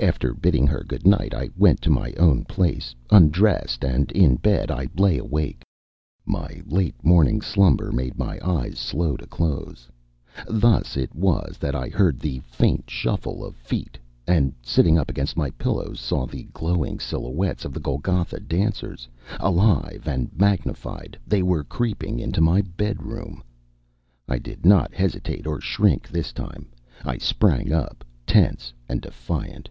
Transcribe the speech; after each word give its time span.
After 0.00 0.34
bidding 0.34 0.66
her 0.66 0.82
good 0.88 1.06
night, 1.06 1.32
I 1.32 1.48
went 1.56 1.80
to 1.82 1.90
my 1.90 2.12
own 2.14 2.44
place. 2.44 2.92
Undressed 3.10 3.84
and 3.84 4.10
in 4.12 4.34
bed, 4.34 4.68
I 4.68 4.88
lay 4.96 5.18
awake. 5.18 5.62
My 6.26 6.60
late 6.66 6.96
morning 7.04 7.40
slumber 7.40 7.92
made 7.92 8.18
my 8.18 8.40
eyes 8.42 8.78
slow 8.78 9.16
to 9.18 9.26
close. 9.26 9.88
Thus 10.48 10.96
it 10.96 11.14
was 11.14 11.56
that 11.58 11.76
I 11.76 11.88
heard 11.88 12.18
the 12.18 12.40
faint 12.40 12.90
shuffle 12.90 13.44
of 13.44 13.54
feet 13.54 13.96
and, 14.26 14.52
sitting 14.60 14.98
up 14.98 15.08
against 15.10 15.36
my 15.36 15.50
pillows, 15.52 16.00
saw 16.00 16.26
the 16.26 16.48
glowing 16.52 16.98
silhouettes 16.98 17.64
of 17.64 17.72
the 17.72 17.80
Golgotha 17.80 18.40
dancers. 18.40 19.06
Alive 19.38 20.04
and 20.08 20.30
magnified, 20.36 21.16
they 21.28 21.42
were 21.44 21.62
creeping 21.64 22.18
into 22.18 22.40
my 22.40 22.62
bedroom. 22.62 23.40
I 24.26 24.38
did 24.38 24.66
not 24.66 24.94
hesitate 24.94 25.46
or 25.46 25.60
shrink 25.60 26.08
this 26.08 26.32
time. 26.32 26.70
I 27.04 27.18
sprang 27.18 27.72
up, 27.72 28.04
tense 28.26 28.72
and 28.88 29.00
defiant. 29.00 29.68